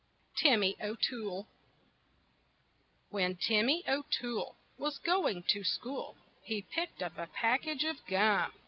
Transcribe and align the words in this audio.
TIMMY 0.35 0.77
O'TOOLE 0.81 1.47
When 3.11 3.35
Timmy 3.35 3.83
O'Toole 3.87 4.55
Was 4.79 4.97
going 4.97 5.43
to 5.49 5.63
school 5.63 6.15
He 6.41 6.63
picked 6.63 7.03
up 7.03 7.19
a 7.19 7.27
package 7.27 7.83
of 7.83 7.97
gum. 8.07 8.51